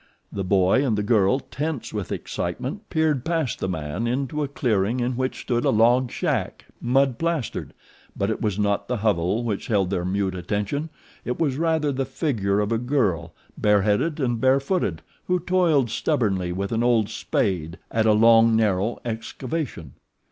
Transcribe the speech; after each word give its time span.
The 0.31 0.43
boy 0.43 0.83
and 0.83 0.97
the 0.97 1.03
girl, 1.03 1.39
tense 1.39 1.93
with 1.93 2.11
excitement, 2.11 2.89
peered 2.89 3.23
past 3.23 3.59
the 3.59 3.69
man 3.69 4.07
into 4.07 4.41
a 4.41 4.47
clearing 4.47 4.99
in 4.99 5.15
which 5.15 5.41
stood 5.41 5.63
a 5.63 5.69
log 5.69 6.09
shack, 6.09 6.65
mud 6.81 7.19
plastered; 7.19 7.75
but 8.15 8.31
it 8.31 8.41
was 8.41 8.57
not 8.57 8.87
the 8.87 8.97
hovel 8.97 9.43
which 9.43 9.67
held 9.67 9.91
their 9.91 10.03
mute 10.03 10.33
attention 10.33 10.89
it 11.23 11.37
was 11.39 11.55
rather 11.57 11.91
the 11.91 12.05
figure 12.05 12.59
of 12.61 12.71
a 12.71 12.79
girl, 12.79 13.35
bare 13.59 13.83
headed 13.83 14.19
and 14.19 14.41
bare 14.41 14.59
footed, 14.59 15.03
who 15.27 15.39
toiled 15.39 15.91
stubbornly 15.91 16.51
with 16.51 16.71
an 16.71 16.81
old 16.81 17.07
spade 17.07 17.77
at 17.91 18.07
a 18.07 18.13
long, 18.13 18.55
narrow 18.55 18.97
excavation. 19.05 19.93